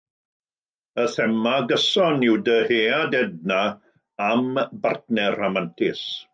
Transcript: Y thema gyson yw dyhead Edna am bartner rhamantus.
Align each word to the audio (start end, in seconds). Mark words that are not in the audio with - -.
Y 1.03 1.03
thema 1.15 1.53
gyson 1.73 2.25
yw 2.29 2.39
dyhead 2.49 3.19
Edna 3.21 3.61
am 4.33 4.53
bartner 4.89 5.31
rhamantus. 5.41 6.05